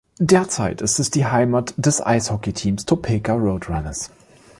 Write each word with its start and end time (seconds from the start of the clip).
Derzeit 0.17 0.81
ist 0.81 0.97
es 0.97 1.11
die 1.11 1.27
Heimat 1.27 1.75
des 1.77 2.03
Eishockeyteams 2.03 2.85
Topeka 2.87 3.35
Roadrunners. 3.35 4.09